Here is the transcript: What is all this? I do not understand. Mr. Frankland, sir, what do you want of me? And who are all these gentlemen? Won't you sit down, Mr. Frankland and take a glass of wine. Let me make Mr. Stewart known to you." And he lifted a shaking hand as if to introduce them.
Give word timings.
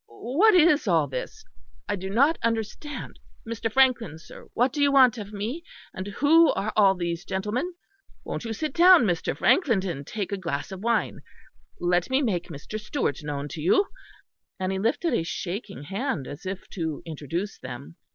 What 0.07 0.55
is 0.55 0.87
all 0.87 1.05
this? 1.07 1.45
I 1.87 1.95
do 1.95 2.09
not 2.09 2.39
understand. 2.41 3.19
Mr. 3.47 3.71
Frankland, 3.71 4.19
sir, 4.19 4.47
what 4.55 4.73
do 4.73 4.81
you 4.81 4.91
want 4.91 5.19
of 5.19 5.31
me? 5.31 5.63
And 5.93 6.07
who 6.07 6.51
are 6.53 6.73
all 6.75 6.95
these 6.95 7.23
gentlemen? 7.23 7.75
Won't 8.23 8.43
you 8.43 8.51
sit 8.51 8.73
down, 8.73 9.03
Mr. 9.03 9.37
Frankland 9.37 9.85
and 9.85 10.07
take 10.07 10.31
a 10.31 10.37
glass 10.37 10.71
of 10.71 10.79
wine. 10.83 11.19
Let 11.79 12.09
me 12.09 12.23
make 12.23 12.47
Mr. 12.47 12.79
Stewart 12.79 13.21
known 13.21 13.47
to 13.49 13.61
you." 13.61 13.89
And 14.59 14.71
he 14.71 14.79
lifted 14.79 15.13
a 15.13 15.21
shaking 15.21 15.83
hand 15.83 16.25
as 16.25 16.47
if 16.47 16.67
to 16.71 17.03
introduce 17.05 17.59
them. 17.59 17.95